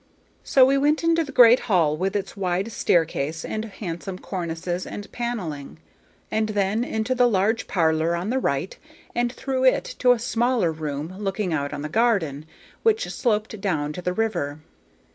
So 0.43 0.65
we 0.65 0.79
went 0.79 1.03
into 1.03 1.23
the 1.23 1.31
great 1.31 1.59
hall 1.69 1.95
with 1.95 2.15
its 2.15 2.35
wide 2.35 2.71
staircase 2.71 3.45
and 3.45 3.65
handsome 3.65 4.17
cornices 4.17 4.87
and 4.87 5.11
panelling, 5.11 5.77
and 6.31 6.49
then 6.49 6.83
into 6.83 7.13
the 7.13 7.27
large 7.27 7.67
parlor 7.67 8.15
on 8.15 8.31
the 8.31 8.39
right, 8.39 8.75
and 9.13 9.31
through 9.31 9.65
it 9.65 9.83
to 9.99 10.11
a 10.11 10.17
smaller 10.17 10.71
room 10.71 11.19
looking 11.19 11.53
out 11.53 11.71
on 11.71 11.83
the 11.83 11.87
garden, 11.87 12.45
which 12.81 13.07
sloped 13.11 13.61
down 13.61 13.93
to 13.93 14.01
the 14.01 14.11
river. 14.11 14.57